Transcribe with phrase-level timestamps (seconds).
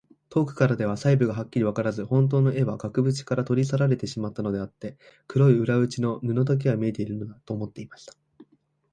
[0.29, 7.95] 遠くからでは細部がはっきりわからず、ほんとうの絵は額ぶちから取り去られてしまったのであって、黒い裏打ちの布だけが見えているのだ、と思っていた。